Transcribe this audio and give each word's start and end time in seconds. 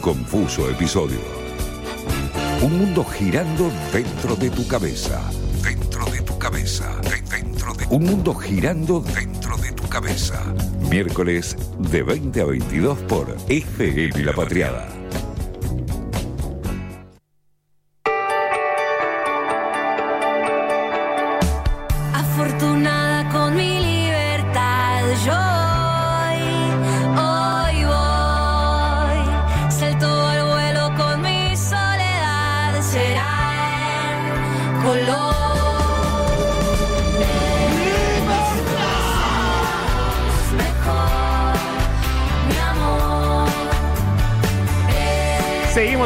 Confuso 0.00 0.68
episodio. 0.70 1.18
Un 2.62 2.78
mundo 2.78 3.04
girando 3.04 3.70
dentro 3.92 4.36
de 4.36 4.50
tu 4.50 4.66
cabeza. 4.66 5.20
Dentro 5.62 6.04
de 6.06 6.20
tu 6.22 6.38
cabeza. 6.38 6.88
De- 7.02 7.18
Dentro 7.36 7.74
de 7.74 7.86
Un 7.90 8.04
mundo 8.04 8.34
girando 8.34 9.00
dentro 9.00 9.56
de 9.58 9.72
tu 9.72 9.88
cabeza. 9.88 10.40
Miércoles 10.90 11.56
de 11.90 12.02
20 12.02 12.40
a 12.40 12.44
22 12.46 12.98
por 13.00 13.36
FM 13.48 14.22
La 14.24 14.32
Patriada. 14.32 14.88
Afortunada 22.14 23.28
con 23.30 23.56
mi 23.56 23.80
libertad, 23.80 25.02
yo 25.24 25.47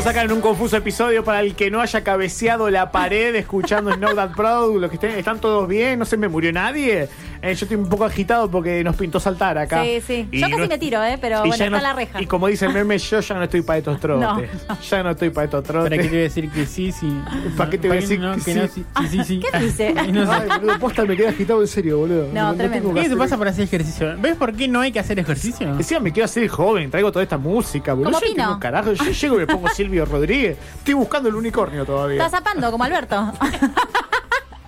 Seguimos 0.03 0.19
acá 0.19 0.25
en 0.25 0.33
un 0.33 0.41
confuso 0.41 0.77
episodio 0.77 1.23
para 1.23 1.43
el 1.43 1.55
que 1.55 1.71
no 1.71 1.81
haya 1.81 2.03
cabeceado 2.03 2.69
la 2.71 2.91
pared 2.91 3.37
escuchando 3.37 3.95
Snow 3.95 4.17
That 4.17 4.35
Proud. 4.35 4.81
Los 4.81 4.91
que 4.91 4.97
estén, 4.97 5.13
están 5.13 5.39
todos 5.39 5.69
bien, 5.69 5.97
no 5.97 6.05
se 6.05 6.17
me 6.17 6.27
murió 6.27 6.53
nadie. 6.53 7.09
Eh, 7.43 7.55
yo 7.57 7.65
estoy 7.67 7.77
un 7.77 7.89
poco 7.89 8.05
agitado 8.05 8.49
porque 8.49 8.85
nos 8.85 8.95
pintó 8.95 9.19
saltar 9.19 9.59
acá. 9.59 9.83
Sí, 9.83 10.01
sí. 10.07 10.29
Y 10.31 10.41
Yo 10.41 10.49
casi 10.49 10.63
no- 10.63 10.69
me 10.69 10.79
tiro, 10.79 11.03
¿eh? 11.03 11.19
Pero 11.21 11.41
bueno, 11.41 11.55
está 11.55 11.69
no- 11.71 11.81
la 11.81 11.93
reja. 11.93 12.23
Y 12.23 12.27
como 12.27 12.47
dice 12.47 12.67
el 12.67 12.73
meme, 12.73 12.97
yo 12.99 13.19
ya 13.21 13.35
no 13.35 13.43
estoy 13.43 13.63
para 13.63 13.79
estos 13.79 13.99
trotes. 14.01 14.49
No, 14.69 14.79
Ya 14.81 15.03
no 15.03 15.11
estoy 15.11 15.31
para 15.31 15.45
estos 15.47 15.65
¿Para 15.65 15.89
qué 15.89 15.91
te 15.91 15.97
trotes. 15.97 16.11
voy 16.11 16.19
a 16.19 16.23
decir 16.23 16.51
que 16.51 16.67
sí, 16.67 16.93
sí? 16.93 17.21
¿Para 17.57 17.69
qué 17.71 17.79
te 17.79 17.89
voy 17.89 17.97
a 17.97 18.01
decir 18.01 18.21
no, 18.21 18.35
que 18.37 18.43
que 18.43 18.53
sí? 18.53 18.59
no, 18.61 18.69
sí, 18.69 18.85
sí, 19.01 19.09
sí, 19.19 19.25
sí. 19.25 19.41
¿Qué 19.53 19.59
dice? 19.59 19.93
No. 20.13 20.31
Ay, 20.31 20.49
boludo, 20.61 20.79
posta 20.79 21.05
me 21.05 21.17
quedé 21.17 21.29
agitado 21.29 21.61
en 21.63 21.67
serio, 21.69 21.99
boludo. 21.99 22.29
No, 22.33 22.55
tremendo. 22.55 22.95
¿Qué 22.95 23.09
te 23.09 23.17
pasa 23.17 23.37
para 23.37 23.51
hacer 23.51 23.65
ejercicio? 23.65 24.15
¿Ves 24.19 24.37
por 24.37 24.53
qué 24.55 24.69
no 24.69 24.81
hay 24.81 24.93
que 24.93 25.01
hacer 25.01 25.19
ejercicio? 25.19 25.67
Encima 25.69 25.99
me 26.01 26.13
quiero 26.13 26.27
hacer 26.27 26.47
joven, 26.49 26.91
traigo 26.93 27.11
toda 27.11 27.25
esta 27.25 27.39
música, 27.39 27.93
boludo. 27.95 28.13
Como 28.13 28.21
Yo 28.25 28.33
Pino. 28.33 28.45
tengo 28.47 28.61
carajo, 28.61 28.93
yo 28.93 29.11
llego 29.11 29.35
y 29.37 29.39
me 29.39 29.47
pongo 29.49 29.69
Silvio 29.69 30.05
Rodríguez. 30.05 30.59
Estoy 30.79 30.95
buscando 30.95 31.29
el 31.29 31.35
unicornio 31.35 31.85
todavía. 31.85 32.25
Está 32.25 32.39
zapando, 32.39 32.71
como 32.71 32.85
Alberto. 32.85 33.33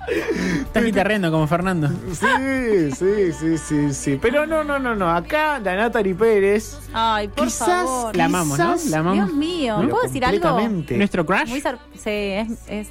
Estás 0.09 0.85
guitarreando 0.85 1.31
como 1.31 1.47
Fernando. 1.47 1.89
Sí, 2.13 2.91
sí, 2.93 3.33
sí, 3.33 3.59
sí, 3.59 3.93
sí. 3.95 4.19
Pero 4.21 4.47
no, 4.47 4.65
no, 4.65 4.79
no, 4.79 4.95
no. 4.95 5.11
Acá 5.11 5.59
la 5.61 5.77
Natalie 5.77 6.15
Pérez. 6.15 6.79
Ay, 6.93 7.29
por 7.29 7.47
Quizás 7.47 7.69
favor. 7.69 8.17
La 8.17 8.25
amamos, 8.27 8.59
¿no? 8.59 8.77
La 8.91 8.99
amamos. 8.99 9.27
Dios 9.27 9.39
mío, 9.39 9.75
Pero 9.79 9.89
¿puedo 9.91 10.03
decir 10.05 10.25
algo? 10.25 10.61
¿Nuestro 10.91 11.25
crush? 11.25 11.49
Muy 11.49 11.61
sar- 11.61 11.79
sí, 11.95 12.01
es, 12.11 12.49
es 12.69 12.89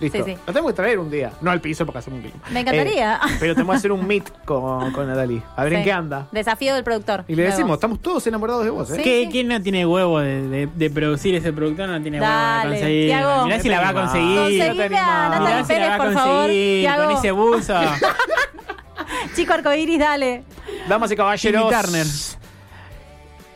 En. 0.00 0.04
Listo. 0.04 0.24
Sí, 0.24 0.32
sí. 0.32 0.38
La 0.46 0.52
tengo 0.52 0.66
que 0.68 0.72
traer 0.74 0.98
un 0.98 1.10
día. 1.10 1.32
No 1.40 1.50
al 1.50 1.60
piso 1.60 1.84
porque 1.84 1.98
hacemos 1.98 2.18
un 2.18 2.30
clima. 2.30 2.44
Me 2.50 2.60
encantaría. 2.60 3.16
Eh, 3.16 3.36
pero 3.40 3.54
tenemos 3.54 3.74
que 3.74 3.78
hacer 3.78 3.92
un 3.92 4.06
meet 4.06 4.30
con, 4.44 4.92
con 4.92 5.08
Natalie. 5.08 5.42
A 5.56 5.64
ver 5.64 5.72
en 5.72 5.78
Sí. 5.80 5.84
qué 5.84 5.92
anda. 5.92 6.28
Desafío 6.32 6.74
del 6.74 6.84
productor. 6.84 7.24
Y 7.26 7.32
le 7.34 7.42
Luego. 7.42 7.50
decimos, 7.50 7.74
estamos 7.74 8.00
todos 8.00 8.26
enamorados 8.26 8.64
de 8.64 8.70
vos, 8.70 8.90
¿eh? 8.90 8.96
Sí. 8.96 9.02
¿Qué, 9.02 9.28
¿Quién 9.30 9.48
no 9.48 9.60
tiene 9.60 9.84
huevo 9.84 10.20
de, 10.20 10.42
de- 10.48 10.66
de 10.72 10.90
producir 10.90 11.34
ese 11.34 11.52
productor? 11.52 11.88
No 11.88 12.00
tiene 12.00 12.20
huevo 12.20 12.32
Dale, 12.32 12.70
de 12.70 12.76
conseguir. 12.76 13.06
Tiago. 13.08 13.44
Mirá 13.46 13.60
si 13.60 13.68
la 13.68 13.80
va 13.80 13.88
a 13.88 13.94
conseguir. 13.94 14.28
Mirá 14.28 15.64
si 15.64 15.72
la 15.74 15.88
va 15.88 15.94
a 15.94 15.98
por 15.98 16.12
favor. 16.12 16.36
conseguir 16.42 16.90
con 16.96 17.10
ese 17.16 17.30
buzo. 17.32 17.74
Chico 19.34 19.52
arcoíris, 19.52 19.98
dale. 19.98 20.44
Damas 20.88 21.10
y 21.10 21.16
caballeros. 21.16 21.68
Timmy 21.68 21.82
Turner. 21.82 22.06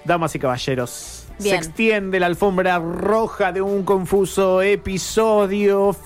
Damas 0.05 0.35
y 0.35 0.39
caballeros. 0.39 1.19
Bien. 1.39 1.57
Se 1.57 1.67
extiende 1.69 2.21
la 2.21 2.27
alfombra 2.27 2.79
roja 2.79 3.53
de 3.53 3.63
un 3.63 3.85
confuso 3.85 4.63
episodio. 4.63 5.97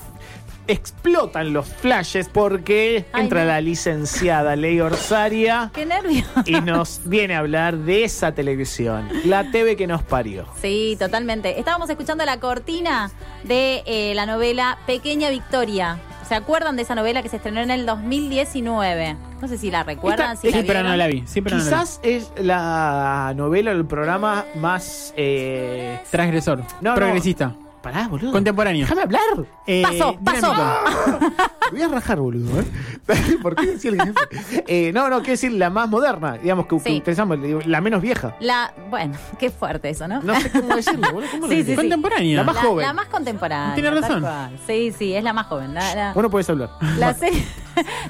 Explotan 0.68 1.52
los 1.52 1.66
flashes 1.66 2.28
porque 2.28 3.06
Ay, 3.12 3.22
entra 3.22 3.42
no. 3.42 3.48
la 3.48 3.60
licenciada 3.60 4.56
Ley 4.56 4.80
Orsaria 4.80 5.70
Qué 5.74 5.86
nervio. 5.86 6.24
y 6.44 6.60
nos 6.60 7.00
viene 7.04 7.34
a 7.34 7.38
hablar 7.38 7.76
de 7.78 8.04
esa 8.04 8.32
televisión, 8.32 9.08
la 9.24 9.50
TV 9.50 9.76
que 9.76 9.86
nos 9.86 10.02
parió. 10.02 10.46
Sí, 10.60 10.96
totalmente. 10.98 11.58
Estábamos 11.58 11.88
escuchando 11.90 12.24
la 12.24 12.40
cortina 12.40 13.10
de 13.44 13.82
eh, 13.86 14.12
la 14.14 14.26
novela 14.26 14.78
Pequeña 14.86 15.30
Victoria. 15.30 15.98
¿Se 16.28 16.34
acuerdan 16.34 16.74
de 16.74 16.82
esa 16.82 16.96
novela 16.96 17.22
que 17.22 17.28
se 17.28 17.36
estrenó 17.36 17.60
en 17.60 17.70
el 17.70 17.86
2019? 17.86 19.16
No 19.40 19.46
sé 19.48 19.58
si 19.58 19.70
la 19.70 19.84
recuerdan. 19.84 20.32
Esta- 20.32 20.40
si 20.42 20.50
Sí, 20.52 20.58
la 20.60 20.66
pero 20.66 20.80
no 20.82 20.88
vieron. 20.90 20.98
la 20.98 21.06
vi. 21.06 21.22
Sí, 21.26 21.40
pero 21.40 21.56
no 21.58 21.62
la 21.64 21.70
vi. 21.70 21.76
Quizás 21.76 22.00
es 22.02 22.32
la 22.38 23.32
novela 23.36 23.70
o 23.70 23.74
el 23.74 23.86
programa 23.86 24.44
más... 24.56 25.14
Eh... 25.16 26.00
Transgresor. 26.10 26.62
No, 26.80 26.96
no. 26.96 27.65
Pará, 27.92 28.08
boludo. 28.08 28.32
Contemporáneo. 28.32 28.80
Déjame 28.82 29.02
hablar. 29.02 29.20
Eh, 29.66 29.82
Pasó, 29.82 30.16
pasó. 30.24 30.52
dinámico. 30.52 31.32
Me 31.70 31.70
voy 31.78 31.82
a 31.82 31.88
rajar, 31.88 32.18
boludo. 32.18 32.60
¿eh? 32.60 32.64
¿Por 33.42 33.54
qué 33.54 33.66
decir 33.66 33.92
el 33.94 34.00
ejemplo? 34.00 34.24
eh, 34.66 34.90
No, 34.92 35.08
no, 35.08 35.18
quiero 35.18 35.32
decir 35.32 35.52
la 35.52 35.70
más 35.70 35.88
moderna, 35.88 36.36
digamos 36.38 36.66
que, 36.66 36.76
que 36.78 36.82
Sí. 36.90 36.96
utilizamos, 36.98 37.40
digo, 37.40 37.60
la 37.64 37.80
menos 37.80 38.02
vieja. 38.02 38.34
La, 38.40 38.72
bueno, 38.90 39.14
qué 39.38 39.50
fuerte 39.50 39.90
eso, 39.90 40.08
¿no? 40.08 40.20
No 40.22 40.34
sé 40.40 40.50
cómo 40.50 40.74
decirlo, 40.74 41.12
boludo. 41.12 41.30
¿Cómo 41.30 41.46
lo 41.46 41.52
Sí, 41.52 41.62
sí. 41.64 41.76
Contemporáneo. 41.76 42.36
La 42.36 42.44
más 42.44 42.56
la, 42.56 42.62
joven. 42.62 42.86
la 42.86 42.92
más 42.92 43.06
contemporánea. 43.06 43.74
Tiene 43.74 43.90
razón. 43.90 44.20
cual. 44.20 44.58
Sí, 44.66 44.92
sí, 44.98 45.14
es 45.14 45.22
la 45.22 45.32
más 45.32 45.46
joven. 45.46 45.72
La, 45.74 45.94
la- 45.94 46.12
Bueno, 46.12 46.28
puedes 46.28 46.48
hablar. 46.50 46.70
la 46.98 47.14
serie, 47.14 47.44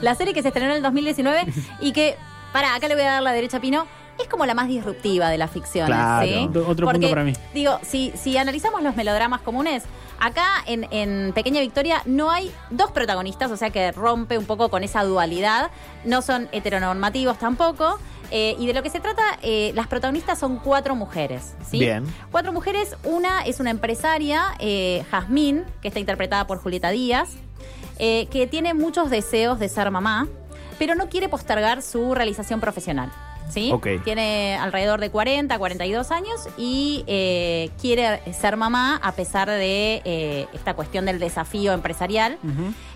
la 0.01 0.15
serie 0.15 0.33
que 0.33 0.41
se 0.43 0.49
estrenó 0.49 0.71
en 0.71 0.77
el 0.79 0.83
2019 0.83 1.53
y 1.81 1.93
que, 1.93 2.17
para, 2.53 2.75
acá 2.75 2.89
le 2.89 2.95
voy 2.95 3.05
a 3.05 3.13
dar 3.13 3.23
la 3.23 3.33
derecha 3.33 3.59
a 3.59 3.61
Pino, 3.61 3.87
es 4.19 4.29
como 4.29 4.47
la 4.47 4.55
más 4.55 4.69
disruptiva 4.69 5.29
de 5.31 5.39
las 5.39 5.51
ficciones. 5.51 5.95
Claro. 5.95 6.27
¿sí? 6.27 6.49
Otro- 6.49 6.65
Porque, 6.67 6.83
punto 7.01 7.09
para 7.11 7.25
mí. 7.25 7.33
Digo, 7.55 7.79
si, 7.83 8.13
si 8.17 8.37
analizamos 8.39 8.83
los 8.83 8.97
melodramas 8.97 9.41
comunes, 9.43 9.83
acá 10.19 10.45
en, 10.67 10.87
en 10.91 11.33
Pequeña 11.35 11.61
Victoria 11.61 12.03
no 12.07 12.31
hay 12.31 12.51
dos 12.71 12.91
protagonistas, 12.93 13.51
o 13.51 13.57
sea 13.57 13.71
que 13.71 13.93
rompe 13.93 14.39
un 14.39 14.47
poco 14.47 14.69
con 14.71 14.85
esa 14.85 15.03
dualidad. 15.05 15.71
No 16.05 16.23
son 16.23 16.49
heteronormativos 16.53 17.39
tampoco. 17.39 17.99
eh, 18.31 18.57
y 18.59 18.67
de 18.67 18.73
lo 18.75 18.83
que 18.83 18.91
se 18.91 18.99
trata, 19.01 19.23
eh, 19.43 19.71
las 19.77 19.87
protagonistas 19.87 20.39
son 20.39 20.57
cuatro 20.59 20.97
mujeres. 20.97 21.55
¿sí? 21.71 21.79
Bien. 21.79 22.05
Cuatro 22.33 22.53
mujeres, 22.53 22.97
una 23.05 23.43
es 23.43 23.61
una 23.61 23.71
empresaria, 23.71 24.55
eh, 24.59 25.05
Jazmín, 25.11 25.65
que 25.83 25.89
está 25.89 26.01
interpretada 26.01 26.47
por 26.47 26.59
Julieta 26.59 26.91
Díaz, 26.91 27.31
eh, 27.99 28.27
que 28.31 28.47
tiene 28.49 28.75
muchos 28.75 29.11
deseos 29.11 29.59
de 29.61 29.69
ser 29.69 29.91
mamá, 29.93 30.27
pero 30.79 30.95
no 30.97 31.09
quiere 31.09 31.29
postergar 31.29 31.83
su 31.83 32.15
realización 32.15 32.61
profesional. 32.61 33.13
¿Sí? 33.49 33.71
Tiene 34.05 34.57
alrededor 34.57 35.01
de 35.01 35.11
40, 35.11 35.57
42 35.59 36.11
años 36.11 36.49
y 36.59 37.05
eh, 37.07 37.71
quiere 37.81 38.21
ser 38.33 38.57
mamá 38.57 39.01
a 39.03 39.13
pesar 39.13 39.49
de 39.49 40.03
eh, 40.05 40.47
esta 40.53 40.75
cuestión 40.75 41.07
del 41.07 41.19
desafío 41.19 41.73
empresarial. 41.73 42.39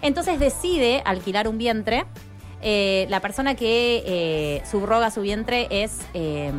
Entonces 0.03 0.39
decide 0.41 1.03
alquilar 1.05 1.49
un 1.49 1.57
vientre. 1.59 2.05
Eh, 2.63 3.07
la 3.09 3.21
persona 3.21 3.55
que 3.55 4.03
eh, 4.05 4.63
subroga 4.71 5.11
su 5.11 5.23
vientre 5.23 5.67
es 5.71 5.99
eh, 6.13 6.53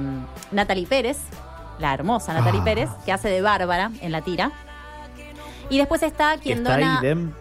Natalie 0.52 0.88
Pérez, 0.88 1.18
la 1.78 1.94
hermosa 1.94 2.34
Natalie 2.34 2.62
Ah. 2.62 2.66
Pérez, 2.66 2.90
que 3.06 3.12
hace 3.12 3.30
de 3.30 3.42
Bárbara 3.42 3.92
en 4.02 4.12
la 4.12 4.22
tira. 4.22 4.52
Y 5.70 5.78
después 5.78 6.02
está 6.04 6.38
quien 6.38 6.60
Está 6.60 6.74
dona. 6.76 7.00
idem. 7.04 7.32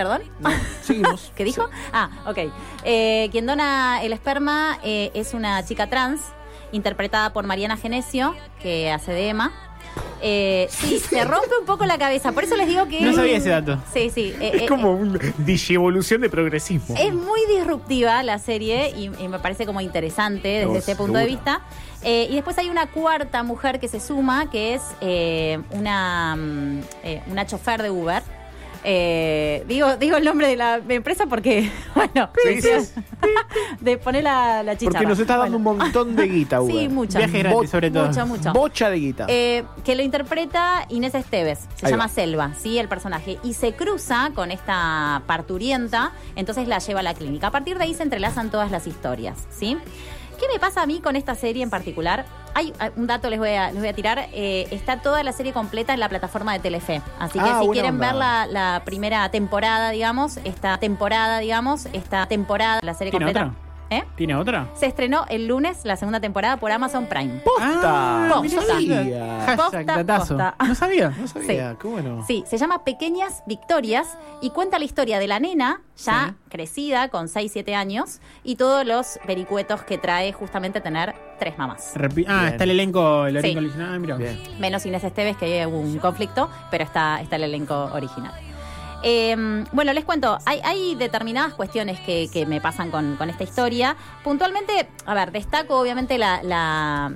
Perdón. 0.00 0.22
¿Perdón? 0.42 0.60
Seguimos. 0.82 1.32
¿Qué 1.36 1.44
dijo? 1.44 1.68
Ah, 1.92 2.10
ok. 2.26 2.38
Eh, 2.84 3.28
quien 3.32 3.46
dona 3.46 4.02
el 4.02 4.12
esperma 4.12 4.78
eh, 4.82 5.10
es 5.14 5.34
una 5.34 5.64
chica 5.64 5.88
trans, 5.88 6.20
interpretada 6.72 7.32
por 7.32 7.44
Mariana 7.46 7.76
Genesio, 7.76 8.34
que 8.62 8.90
hace 8.90 9.12
de 9.12 9.28
Emma. 9.28 9.52
Eh, 10.22 10.68
sí, 10.70 10.98
se 10.98 11.24
rompe 11.24 11.48
un 11.58 11.66
poco 11.66 11.84
la 11.84 11.98
cabeza. 11.98 12.32
Por 12.32 12.44
eso 12.44 12.54
les 12.56 12.68
digo 12.68 12.86
que. 12.86 13.00
No 13.00 13.12
sabía 13.12 13.38
ese 13.38 13.48
dato. 13.48 13.78
Sí, 13.92 14.10
sí. 14.10 14.34
eh, 14.40 14.52
Es 14.54 14.62
eh, 14.62 14.66
como 14.66 14.92
una 14.92 15.18
digievolución 15.38 16.20
de 16.20 16.28
progresismo. 16.30 16.94
es 16.96 17.12
muy 17.12 17.40
disruptiva 17.46 18.22
la 18.22 18.38
serie 18.38 18.90
y, 18.90 19.10
y 19.18 19.28
me 19.28 19.38
parece 19.38 19.66
como 19.66 19.80
interesante 19.80 20.48
desde 20.48 20.66
No, 20.66 20.76
ese 20.76 20.94
punto 20.96 21.18
de 21.18 21.26
vista. 21.26 21.60
Eh, 22.02 22.28
y 22.30 22.34
después 22.36 22.56
hay 22.58 22.68
una 22.70 22.86
cuarta 22.86 23.42
mujer 23.42 23.80
que 23.80 23.88
se 23.88 23.98
suma, 24.00 24.50
que 24.50 24.74
es 24.74 24.82
eh, 25.00 25.58
una, 25.70 26.36
mm, 26.36 26.80
eh, 27.02 27.22
una 27.30 27.46
chofer 27.46 27.82
de 27.82 27.90
Uber. 27.90 28.22
Eh, 28.82 29.64
digo, 29.68 29.96
digo 29.96 30.16
el 30.16 30.24
nombre 30.24 30.48
de 30.48 30.56
la 30.56 30.80
empresa 30.88 31.26
porque, 31.26 31.70
bueno, 31.94 32.30
Sí, 32.42 32.62
sí, 32.62 32.68
de 33.80 33.98
poner 33.98 34.24
la, 34.24 34.62
la 34.62 34.76
chicharra. 34.76 34.92
Porque 35.00 35.06
nos 35.06 35.18
está 35.18 35.36
dando 35.36 35.58
Bueno. 35.58 35.70
un 35.72 35.78
montón 35.78 36.16
de 36.16 36.26
guita, 36.28 36.60
Uber. 36.62 36.74
Sí, 36.74 36.88
mucha. 36.88 37.18
Viaje 37.18 37.38
gratis, 37.40 37.56
Bo- 37.58 37.66
sobre 37.66 37.90
todo. 37.90 38.06
Mucho, 38.06 38.26
mucho. 38.26 38.52
Bocha 38.52 38.90
de 38.90 38.96
guita. 38.98 39.26
Eh, 39.28 39.64
que 39.84 39.94
lo 39.94 40.02
interpreta 40.02 40.86
Inés 40.88 41.14
Esteves, 41.14 41.60
se 41.76 41.86
Ahí 41.86 41.92
llama 41.92 42.06
va. 42.06 42.08
Selva, 42.12 42.54
¿sí? 42.58 42.78
El 42.78 42.88
personaje. 42.88 43.38
Y 43.44 43.54
se 43.54 43.72
cruza 43.74 44.30
con 44.34 44.50
esta 44.50 45.22
parturienta, 45.26 46.12
entonces 46.36 46.66
la 46.68 46.78
lleva 46.78 47.00
a 47.00 47.02
la 47.02 47.14
clínica. 47.14 47.48
A 47.48 47.50
partir 47.50 47.76
de 47.78 47.84
ahí 47.84 47.94
se 47.94 48.02
entrelazan 48.02 48.50
todas 48.50 48.70
las 48.70 48.86
historias, 48.86 49.36
¿sí? 49.50 49.76
¿Qué 50.38 50.46
me 50.50 50.58
pasa 50.58 50.80
a 50.80 50.86
mí 50.86 51.00
con 51.00 51.16
esta 51.16 51.34
serie 51.34 51.62
en 51.62 51.68
particular? 51.68 52.24
Hay 52.54 52.72
un 52.96 53.06
dato 53.06 53.30
les 53.30 53.38
voy 53.38 53.50
a, 53.54 53.70
les 53.70 53.78
voy 53.80 53.88
a 53.88 53.92
tirar. 53.92 54.18
eh, 54.32 54.66
está 54.70 55.00
toda 55.00 55.22
la 55.22 55.32
serie 55.32 55.52
completa 55.52 55.94
en 55.94 56.00
la 56.00 56.08
plataforma 56.08 56.52
de 56.52 56.58
Telefe. 56.58 57.00
Así 57.18 57.38
que 57.38 57.44
Ah, 57.48 57.60
si 57.62 57.68
quieren 57.68 57.94
onda. 57.94 58.06
ver 58.08 58.14
la, 58.16 58.46
la 58.46 58.82
primera 58.84 59.28
temporada, 59.30 59.90
digamos, 59.90 60.38
esta 60.44 60.78
temporada, 60.78 61.38
digamos, 61.38 61.86
esta 61.92 62.26
temporada, 62.26 62.80
la 62.82 62.94
serie 62.94 63.10
¿Tiene 63.12 63.26
completa. 63.26 63.46
otra? 63.48 63.69
¿Eh? 63.90 64.04
¿Tiene 64.16 64.36
otra? 64.36 64.68
Se 64.74 64.86
estrenó 64.86 65.24
el 65.28 65.48
lunes 65.48 65.84
la 65.84 65.96
segunda 65.96 66.20
temporada 66.20 66.56
por 66.58 66.70
Amazon 66.70 67.06
Prime. 67.06 67.40
¡Posta! 67.44 67.66
Ah, 67.84 68.28
no 68.28 68.48
sabía. 68.62 69.40
Hashtag 69.46 69.56
Posta, 69.56 69.82
datazo. 69.84 70.36
posta. 70.36 70.54
No 70.64 70.74
sabía. 70.76 71.08
No 71.18 71.26
sabía, 71.26 71.76
qué 71.80 71.88
bueno. 71.88 72.24
Sí, 72.26 72.44
se 72.46 72.56
llama 72.56 72.84
Pequeñas 72.84 73.42
Victorias 73.46 74.16
y 74.40 74.50
cuenta 74.50 74.78
la 74.78 74.84
historia 74.84 75.18
de 75.18 75.26
la 75.26 75.40
nena 75.40 75.82
ya 75.96 76.28
Sí. 76.28 76.34
crecida 76.50 77.08
con 77.08 77.28
6, 77.28 77.50
7 77.52 77.74
años 77.74 78.20
y 78.44 78.54
todos 78.56 78.86
los 78.86 79.18
vericuetos 79.26 79.82
que 79.82 79.98
trae 79.98 80.32
justamente 80.32 80.80
tener 80.80 81.14
tres 81.40 81.58
mamás. 81.58 81.94
Repi- 81.96 82.26
ah, 82.28 82.40
Bien. 82.42 82.52
está 82.52 82.64
el 82.64 82.70
elenco, 82.70 83.26
el 83.26 83.32
Sí. 83.40 83.50
elenco 83.50 83.58
original. 83.60 83.88
Ah, 83.94 83.98
mira. 83.98 84.16
Bien. 84.16 84.38
Menos 84.60 84.86
Inés 84.86 85.02
Esteves, 85.04 85.36
que 85.36 85.66
hubo 85.66 85.78
un 85.80 85.98
conflicto, 85.98 86.48
pero 86.70 86.84
está, 86.84 87.20
está 87.20 87.36
el 87.36 87.42
elenco 87.44 87.90
original. 87.92 88.32
Eh, 89.02 89.64
bueno, 89.72 89.92
les 89.92 90.04
cuento, 90.04 90.38
hay, 90.44 90.60
hay 90.62 90.94
determinadas 90.94 91.54
cuestiones 91.54 92.00
que, 92.00 92.28
que 92.32 92.46
me 92.46 92.60
pasan 92.60 92.90
con, 92.90 93.16
con 93.16 93.30
esta 93.30 93.44
historia. 93.44 93.96
Puntualmente, 94.22 94.88
a 95.06 95.14
ver, 95.14 95.32
destaco 95.32 95.78
obviamente 95.78 96.18
la, 96.18 97.12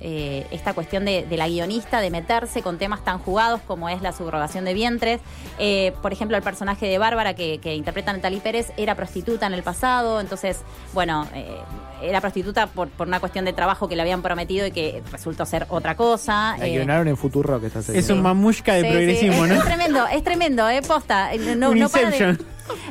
eh, 0.00 0.46
esta 0.50 0.74
cuestión 0.74 1.04
de, 1.04 1.26
de 1.26 1.36
la 1.36 1.48
guionista, 1.48 2.00
de 2.00 2.10
meterse 2.10 2.62
con 2.62 2.78
temas 2.78 3.04
tan 3.04 3.18
jugados 3.18 3.60
como 3.66 3.88
es 3.88 4.02
la 4.02 4.12
subrogación 4.12 4.64
de 4.64 4.74
vientres. 4.74 5.20
Eh, 5.58 5.92
por 6.02 6.12
ejemplo, 6.12 6.36
el 6.36 6.42
personaje 6.42 6.86
de 6.86 6.98
Bárbara 6.98 7.34
que, 7.34 7.58
que 7.58 7.74
interpreta 7.74 8.12
Natalie 8.12 8.40
Pérez 8.40 8.72
era 8.76 8.94
prostituta 8.94 9.46
en 9.46 9.54
el 9.54 9.62
pasado, 9.62 10.20
entonces, 10.20 10.60
bueno, 10.92 11.26
eh, 11.34 11.56
era 12.02 12.20
prostituta 12.20 12.66
por, 12.66 12.88
por 12.90 13.06
una 13.08 13.20
cuestión 13.20 13.44
de 13.46 13.52
trabajo 13.54 13.88
que 13.88 13.96
le 13.96 14.02
habían 14.02 14.20
prometido 14.22 14.66
y 14.66 14.70
que 14.70 15.02
resultó 15.10 15.46
ser 15.46 15.66
otra 15.70 15.96
cosa. 15.96 16.56
La 16.58 16.66
Eh, 16.66 16.70
guionaron 16.72 17.08
en 17.08 17.16
Futuro 17.16 17.58
que 17.60 17.68
está 17.68 17.78
haciendo. 17.78 17.98
Es 17.98 18.10
un 18.10 18.20
mamushka 18.22 18.74
de 18.74 18.82
Sí, 18.82 18.88
progresismo, 18.88 19.44
es, 19.46 19.50
¿no? 19.52 19.56
es 19.58 19.64
tremendo, 19.64 20.06
es 20.06 20.22
tremendo, 20.24 20.68
eh, 20.68 20.82
posta. 20.82 21.30
No, 21.56 21.70
Un 21.70 21.78
no 21.78 21.88
para 21.88 22.10
de- 22.10 22.16
Inception. 22.16 22.46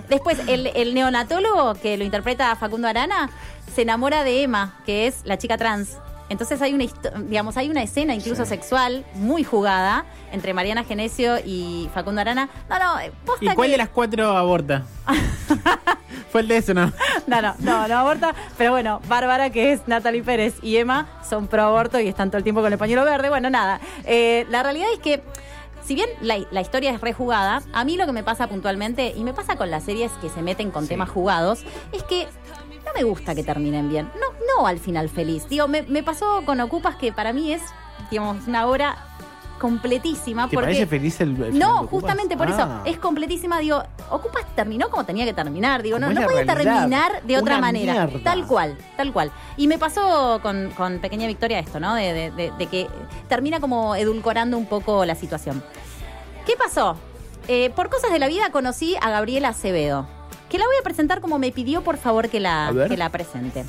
Después, 0.09 0.39
el, 0.47 0.67
el 0.67 0.93
neonatólogo 0.93 1.75
que 1.75 1.97
lo 1.97 2.03
interpreta 2.03 2.55
Facundo 2.55 2.87
Arana 2.87 3.29
se 3.75 3.81
enamora 3.81 4.23
de 4.23 4.41
Emma, 4.43 4.75
que 4.85 5.05
es 5.05 5.21
la 5.25 5.37
chica 5.37 5.57
trans. 5.57 5.97
Entonces 6.29 6.61
hay 6.61 6.73
una 6.73 6.85
digamos, 7.27 7.55
hay 7.57 7.69
una 7.69 7.83
escena 7.83 8.15
incluso 8.15 8.45
sexual 8.45 9.05
muy 9.15 9.43
jugada 9.43 10.05
entre 10.31 10.53
Mariana 10.53 10.83
Genesio 10.83 11.37
y 11.45 11.89
Facundo 11.93 12.21
Arana. 12.21 12.49
No, 12.69 12.79
no, 12.79 12.99
eh, 12.99 13.11
posta 13.25 13.45
¿Y 13.45 13.49
cuál 13.49 13.67
que- 13.67 13.71
de 13.73 13.77
las 13.77 13.89
cuatro 13.89 14.35
aborta? 14.35 14.83
Fue 16.31 16.41
el 16.41 16.47
de 16.47 16.57
eso, 16.57 16.73
¿no? 16.73 16.91
No, 17.27 17.41
no, 17.41 17.55
no, 17.59 17.87
no 17.87 17.97
aborta. 17.97 18.33
Pero 18.57 18.71
bueno, 18.71 19.01
Bárbara, 19.07 19.49
que 19.51 19.71
es 19.71 19.87
Natalie 19.87 20.23
Pérez, 20.23 20.55
y 20.61 20.77
Emma 20.77 21.07
son 21.27 21.47
pro 21.47 21.63
aborto 21.63 21.99
y 21.99 22.07
están 22.07 22.29
todo 22.29 22.37
el 22.39 22.43
tiempo 22.43 22.61
con 22.61 22.71
el 22.73 22.77
pañuelo 22.79 23.05
verde. 23.05 23.29
Bueno, 23.29 23.49
nada. 23.49 23.79
Eh, 24.03 24.45
la 24.49 24.61
realidad 24.63 24.87
es 24.93 24.99
que, 24.99 25.21
si 25.85 25.95
bien 25.95 26.09
la, 26.21 26.37
la 26.51 26.61
historia 26.61 26.91
es 26.91 26.99
rejugada, 26.99 27.61
a 27.71 27.85
mí 27.85 27.95
lo 27.95 28.05
que 28.05 28.11
me 28.11 28.23
pasa 28.23 28.47
puntualmente, 28.47 29.13
y 29.15 29.23
me 29.23 29.33
pasa 29.33 29.55
con 29.55 29.71
las 29.71 29.83
series 29.83 30.11
que 30.21 30.29
se 30.29 30.41
meten 30.41 30.71
con 30.71 30.87
temas 30.87 31.09
jugados, 31.09 31.63
es 31.93 32.03
que 32.03 32.27
me 32.95 33.03
gusta 33.03 33.35
que 33.35 33.43
terminen 33.43 33.89
bien. 33.89 34.09
No, 34.15 34.27
no 34.61 34.65
al 34.67 34.79
final 34.79 35.09
feliz. 35.09 35.47
Digo, 35.49 35.67
me, 35.67 35.83
me 35.83 36.01
pasó 36.03 36.41
con 36.45 36.59
Ocupas 36.61 36.95
que 36.95 37.11
para 37.13 37.33
mí 37.33 37.51
es, 37.53 37.61
digamos, 38.09 38.47
una 38.47 38.65
obra 38.67 38.97
completísima. 39.59 40.49
¿Te 40.49 40.55
porque 40.55 40.65
parece 40.67 40.85
feliz 40.85 41.19
el, 41.21 41.57
no, 41.57 41.87
justamente 41.87 42.35
por 42.35 42.47
Ah. 42.47 42.51
eso. 42.83 42.91
Es 42.91 42.97
completísima. 42.99 43.59
Digo, 43.59 43.81
Ocupas 44.11 44.45
terminó 44.55 44.89
como 44.89 45.05
tenía 45.05 45.25
que 45.25 45.33
terminar. 45.33 45.81
Digo, 45.81 45.97
no, 45.97 46.09
no 46.11 46.21
podía 46.23 46.43
realidad. 46.43 46.73
terminar 46.81 47.23
de 47.23 47.37
otra 47.37 47.59
manera. 47.59 47.93
mierda. 48.05 48.19
Tal 48.23 48.45
cual, 48.45 48.77
tal 48.97 49.11
cual. 49.13 49.31
Y 49.57 49.67
me 49.67 49.77
pasó 49.77 50.39
con, 50.41 50.71
con 50.71 50.99
Pequeña 50.99 51.27
Victoria 51.27 51.59
esto, 51.59 51.79
¿no? 51.79 51.95
De, 51.95 52.13
de- 52.13 52.31
de- 52.31 52.51
de 52.51 52.67
que 52.67 52.87
termina 53.29 53.59
como 53.59 53.95
edulcorando 53.95 54.57
un 54.57 54.65
poco 54.65 55.05
la 55.05 55.15
situación. 55.15 55.63
¿Qué 56.45 56.55
pasó? 56.57 56.97
Eh, 57.47 57.69
por 57.75 57.89
cosas 57.89 58.11
de 58.11 58.19
la 58.19 58.27
vida 58.27 58.49
conocí 58.51 58.95
a 59.01 59.09
Gabriela 59.09 59.49
Acevedo, 59.49 60.05
que 60.49 60.57
la 60.57 60.65
voy 60.65 60.75
a 60.79 60.83
presentar 60.83 61.21
como 61.21 61.39
me 61.39 61.51
pidió 61.51 61.83
por 61.83 61.97
favor 61.97 62.29
que 62.29 62.39
la, 62.39 62.71
que 62.87 62.97
la 62.97 63.09
presente. 63.09 63.65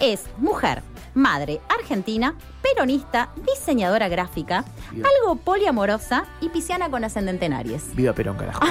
Es 0.00 0.24
mujer, 0.38 0.82
madre, 1.14 1.60
argentina, 1.68 2.34
peronista, 2.62 3.30
diseñadora 3.46 4.08
gráfica, 4.08 4.64
algo 4.90 5.36
poliamorosa 5.36 6.24
y 6.40 6.48
pisciana 6.48 6.90
con 6.90 7.04
ascendente 7.04 7.46
en 7.46 7.52
Aries. 7.54 7.94
Viva 7.94 8.12
Perón, 8.12 8.36
carajo. 8.36 8.60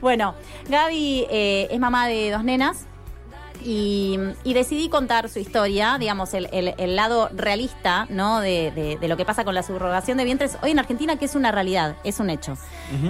Bueno, 0.00 0.34
Gaby 0.68 1.26
eh, 1.30 1.68
es 1.70 1.78
mamá 1.78 2.06
de 2.06 2.30
dos 2.30 2.44
nenas. 2.44 2.86
Y, 3.64 4.18
y 4.44 4.54
decidí 4.54 4.88
contar 4.88 5.28
su 5.28 5.38
historia, 5.38 5.96
digamos, 5.98 6.34
el, 6.34 6.48
el- 6.52 6.74
el 6.78 6.96
lado 6.96 7.28
realista, 7.34 8.06
¿no? 8.10 8.40
De, 8.40 8.70
de- 8.70 8.96
de 8.98 9.08
lo 9.08 9.16
que 9.16 9.24
pasa 9.24 9.44
con 9.44 9.54
la 9.54 9.62
subrogación 9.62 10.16
de 10.18 10.24
vientres 10.24 10.56
hoy 10.62 10.70
en 10.72 10.78
Argentina, 10.78 11.16
que 11.16 11.24
es 11.26 11.34
una 11.34 11.52
realidad, 11.52 11.96
es 12.04 12.20
un 12.20 12.30
hecho. 12.30 12.54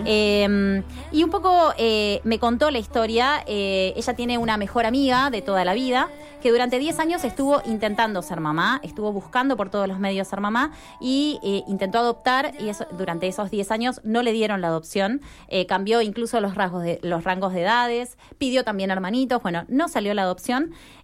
Eh, 0.06 0.82
y 1.12 1.23
un 1.25 1.31
poco 1.31 1.73
eh, 1.79 2.20
me 2.25 2.38
contó 2.38 2.70
la 2.70 2.79
historia. 2.79 3.43
eh, 3.47 3.93
ella 3.97 4.14
tiene 4.14 4.38
una 4.38 4.56
mejor 4.56 4.87
amiga 4.87 5.31
de 5.31 5.43
toda 5.43 5.64
la 5.64 5.75
vida 5.75 6.08
que 6.43 6.50
durante 6.50 6.79
10 6.79 6.99
años 7.00 7.23
estuvo 7.25 7.61
intentando 7.67 8.23
ser 8.23 8.41
mamá, 8.41 8.81
estuvo 8.82 9.12
buscando 9.12 9.58
por 9.58 9.69
todos 9.69 9.87
los 9.87 9.99
medios 9.99 10.26
ser 10.26 10.41
mamá 10.41 10.73
y 10.99 11.38
eh, 11.43 11.62
intentó 11.69 11.99
adoptar 11.99 12.53
y 12.58 12.70
eso, 12.70 12.87
durante 12.93 13.29
esos 13.29 13.50
10 13.50 13.70
años 13.70 14.00
no 14.05 14.23
le 14.23 14.32
dieron 14.32 14.62
la 14.62 14.69
adopción. 14.69 15.20
cambió 15.69 16.00
incluso 16.00 16.41
los, 16.41 16.55
rasgos 16.55 16.82
de, 16.82 16.99
los 17.03 17.25
rangos 17.25 17.53
de 17.53 17.61
edades, 17.62 18.17
pidió 18.38 18.64
también 18.64 18.91
hermanitos, 18.91 19.43
bueno, 19.43 19.64
no 19.69 19.88
salió 19.88 20.14
la 20.14 20.23
adopción 20.23 20.40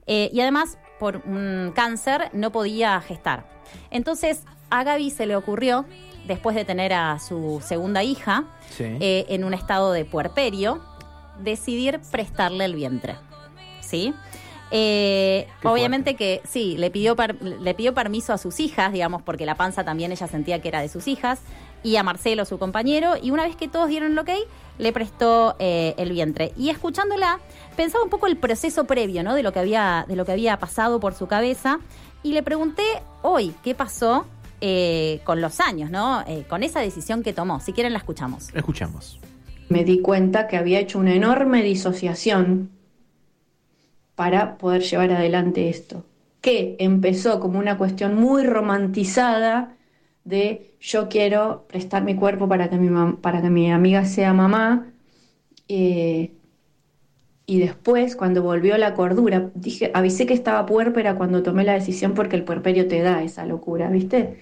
eh, 0.06 0.31
y 0.33 0.41
además 0.41 0.79
por 0.99 1.19
un 1.27 1.73
cáncer 1.75 2.31
no 2.33 2.50
podía 2.53 3.00
gestar. 3.00 3.47
Entonces 3.91 4.43
a 4.71 4.83
Gaby 4.85 5.11
se 5.11 5.27
le 5.27 5.37
ocurrió, 5.37 5.85
después 6.27 6.56
de 6.56 6.65
tener 6.65 6.93
a 6.93 7.19
su 7.19 7.62
segunda 7.65 8.03
hija, 8.03 8.44
Sí. 8.71 8.85
eh, 9.00 9.27
en 9.29 9.44
un 9.44 9.55
estado 9.55 9.93
de 9.93 10.05
puerperio, 10.05 10.83
decidir 11.41 12.00
prestarle 12.11 12.65
el 12.65 12.75
vientre. 12.75 13.17
¿Sí? 13.81 14.12
Eh, 14.70 15.46
obviamente 15.62 16.16
que 16.16 16.40
sí, 16.48 16.76
le 16.76 16.90
pidió, 16.90 17.14
per- 17.16 17.40
le 17.42 17.74
pidió 17.74 17.94
permiso 17.94 18.32
a 18.32 18.38
sus 18.38 18.58
hijas, 18.60 18.92
digamos, 18.92 19.22
porque 19.22 19.46
la 19.46 19.54
panza 19.54 19.84
también 19.84 20.10
ella 20.12 20.26
sentía 20.26 20.60
que 20.60 20.68
era 20.68 20.80
de 20.80 20.88
sus 20.88 21.06
hijas, 21.08 21.40
y 21.82 21.96
a 21.96 22.02
Marcelo, 22.02 22.44
su 22.44 22.58
compañero, 22.58 23.14
y 23.20 23.30
una 23.30 23.44
vez 23.44 23.54
que 23.54 23.68
todos 23.68 23.88
dieron 23.88 24.12
el 24.12 24.18
ok, 24.18 24.30
le 24.78 24.92
prestó 24.92 25.54
eh, 25.60 25.94
el 25.98 26.10
vientre. 26.10 26.52
Y 26.56 26.70
escuchándola, 26.70 27.38
pensaba 27.76 28.02
un 28.02 28.10
poco 28.10 28.26
el 28.26 28.36
proceso 28.36 28.84
previo, 28.84 29.22
¿no? 29.22 29.34
De 29.34 29.42
lo 29.44 29.52
que 29.52 29.60
había, 29.60 30.04
de 30.08 30.16
lo 30.16 30.24
que 30.24 30.32
había 30.32 30.58
pasado 30.58 30.98
por 30.98 31.14
su 31.14 31.26
cabeza, 31.28 31.78
y 32.24 32.32
le 32.32 32.42
pregunté 32.42 32.82
hoy 33.22 33.54
qué 33.62 33.74
pasó 33.76 34.26
eh, 34.60 35.20
con 35.24 35.40
los 35.40 35.60
años, 35.60 35.90
¿no? 35.90 36.22
Eh, 36.26 36.44
con 36.48 36.64
esa 36.64 36.80
decisión 36.80 37.22
que 37.22 37.32
tomó. 37.32 37.60
Si 37.60 37.72
quieren 37.72 37.92
la 37.92 37.98
escuchamos. 38.00 38.48
Escuchamos. 38.52 39.20
me 39.68 39.84
di 39.84 40.00
cuenta 40.00 40.48
que 40.48 40.56
había 40.56 40.80
hecho 40.80 40.98
una 40.98 41.14
enorme 41.14 41.62
disociación 41.62 42.70
para 44.16 44.58
poder 44.58 44.82
llevar 44.82 45.12
adelante 45.12 45.68
esto, 45.68 46.04
que 46.40 46.76
empezó 46.80 47.38
como 47.40 47.58
una 47.58 47.78
cuestión 47.78 48.16
muy 48.16 48.44
romantizada 48.44 49.76
de 50.25 50.75
yo 50.80 51.08
quiero 51.08 51.66
prestar 51.68 52.02
mi 52.02 52.16
cuerpo 52.16 52.49
para 52.49 52.68
que 52.68 52.78
mi, 52.78 53.12
para 53.18 53.40
que 53.42 53.50
mi 53.50 53.70
amiga 53.70 54.04
sea 54.04 54.32
mamá, 54.32 54.92
eh, 55.68 56.32
y 57.46 57.61
después 57.61 58.16
cuando 58.16 58.42
volvió 58.42 58.76
la 58.76 58.94
cordura, 58.94 59.50
dije, 59.54 59.92
avisé 59.94 60.26
que 60.26 60.35
estaba 60.35 60.66
puérpera 60.66 61.14
cuando 61.14 61.44
tomé 61.44 61.62
la 61.62 61.75
decisión 61.75 62.14
porque 62.14 62.35
el 62.35 62.42
puerperio 62.42 62.88
te 62.88 63.00
da 63.02 63.23
esa 63.23 63.46
locura, 63.46 63.88
¿viste? 63.88 64.38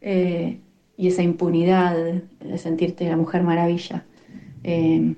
Eh, 0.00 0.58
y 0.96 1.08
esa 1.08 1.22
impunidad 1.22 1.96
de 2.40 2.58
sentirte 2.58 3.08
la 3.08 3.16
mujer 3.16 3.44
maravilla. 3.44 4.04
Eh, 4.64 5.14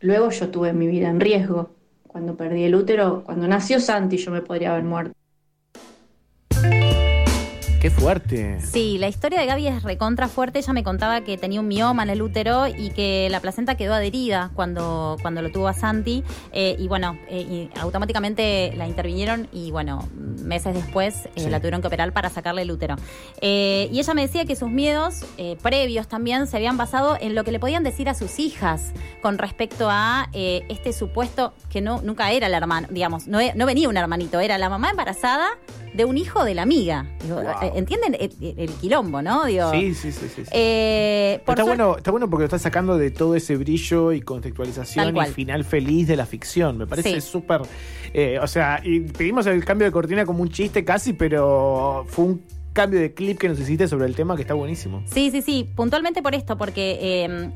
luego 0.00 0.30
yo 0.30 0.48
tuve 0.48 0.72
mi 0.72 0.86
vida 0.86 1.10
en 1.10 1.20
riesgo. 1.20 1.73
Cuando 2.14 2.36
perdí 2.36 2.62
el 2.62 2.76
útero, 2.76 3.24
cuando 3.24 3.48
nació 3.48 3.80
Santi, 3.80 4.18
yo 4.18 4.30
me 4.30 4.40
podría 4.40 4.70
haber 4.70 4.84
muerto. 4.84 5.16
Qué 7.84 7.90
fuerte. 7.90 8.60
Sí, 8.62 8.96
la 8.96 9.08
historia 9.08 9.38
de 9.38 9.44
Gaby 9.44 9.66
es 9.66 9.82
recontra 9.82 10.26
fuerte. 10.28 10.58
Ella 10.58 10.72
me 10.72 10.82
contaba 10.82 11.20
que 11.20 11.36
tenía 11.36 11.60
un 11.60 11.68
mioma 11.68 12.02
en 12.02 12.08
el 12.08 12.22
útero 12.22 12.66
y 12.66 12.88
que 12.88 13.28
la 13.30 13.40
placenta 13.40 13.74
quedó 13.74 13.92
adherida 13.92 14.50
cuando, 14.54 15.18
cuando 15.20 15.42
lo 15.42 15.52
tuvo 15.52 15.68
a 15.68 15.74
Santi. 15.74 16.24
Eh, 16.52 16.76
y 16.78 16.88
bueno, 16.88 17.18
eh, 17.28 17.42
y 17.42 17.78
automáticamente 17.78 18.72
la 18.74 18.88
intervinieron 18.88 19.48
y 19.52 19.70
bueno, 19.70 20.08
meses 20.14 20.74
después 20.74 21.26
eh, 21.36 21.42
Sí. 21.42 21.50
la 21.50 21.58
tuvieron 21.60 21.82
que 21.82 21.88
operar 21.88 22.10
para 22.14 22.30
sacarle 22.30 22.62
el 22.62 22.70
útero. 22.70 22.96
Y 23.42 23.98
ella 23.98 24.14
me 24.14 24.22
decía 24.22 24.46
que 24.46 24.56
sus 24.56 24.70
miedos 24.70 25.26
previos 25.60 26.08
también 26.08 26.46
se 26.46 26.56
habían 26.56 26.78
basado 26.78 27.18
en 27.20 27.34
lo 27.34 27.44
que 27.44 27.52
le 27.52 27.60
podían 27.60 27.82
decir 27.82 28.08
a 28.08 28.14
sus 28.14 28.38
hijas 28.38 28.92
con 29.20 29.36
respecto 29.36 29.88
a 29.90 30.30
este 30.32 30.94
supuesto 30.94 31.52
que 31.68 31.82
no 31.82 32.00
nunca 32.00 32.32
era 32.32 32.46
el 32.46 32.54
hermano, 32.54 32.88
digamos, 32.90 33.26
no, 33.26 33.40
no 33.54 33.66
venía 33.66 33.90
un 33.90 33.98
hermanito, 33.98 34.40
era 34.40 34.56
la 34.56 34.70
mamá 34.70 34.88
embarazada 34.88 35.48
de 35.94 36.04
un 36.04 36.18
hijo 36.18 36.44
de 36.44 36.54
la 36.54 36.62
amiga. 36.62 37.06
Digo, 37.22 37.36
Wow. 37.36 37.50
eh, 37.62 37.72
¿Entienden 37.76 38.14
el, 38.18 38.30
el 38.58 38.70
quilombo, 38.80 39.22
no? 39.22 39.44
Digo, 39.46 39.70
Sí, 39.70 39.94
sí, 39.94 40.12
sí, 40.12 40.26
sí. 40.28 40.44
sí. 40.44 40.50
eh, 40.52 41.40
está, 41.46 41.62
bueno, 41.64 41.96
está 41.96 42.10
bueno 42.10 42.28
porque 42.28 42.42
lo 42.42 42.46
está 42.46 42.58
sacando 42.58 42.98
de 42.98 43.10
todo 43.10 43.34
ese 43.36 43.56
brillo 43.56 44.12
y 44.12 44.20
contextualización 44.20 45.16
y 45.16 45.26
final 45.26 45.64
feliz 45.64 46.08
de 46.08 46.16
la 46.16 46.26
ficción. 46.26 46.78
Me 46.78 46.86
parece 46.86 47.20
Sí. 47.20 47.20
súper. 47.20 47.62
eh, 48.12 48.38
o 48.42 48.46
sea, 48.46 48.80
y 48.84 49.00
pedimos 49.00 49.46
el 49.46 49.64
cambio 49.64 49.86
de 49.86 49.92
cortina 49.92 50.24
como 50.26 50.42
un 50.42 50.48
chiste 50.50 50.84
casi, 50.84 51.12
pero 51.12 52.04
fue 52.08 52.24
un 52.24 52.42
cambio 52.72 52.98
de 53.00 53.14
clip 53.14 53.38
que 53.38 53.48
nos 53.48 53.58
hiciste 53.60 53.86
sobre 53.86 54.06
el 54.06 54.16
tema 54.16 54.34
que 54.34 54.42
está 54.42 54.54
buenísimo. 54.54 55.02
Sí, 55.06 55.30
sí, 55.30 55.42
sí, 55.42 55.68
puntualmente 55.76 56.22
por 56.22 56.34
esto, 56.34 56.56
porque 56.58 56.98
eh, 57.00 57.50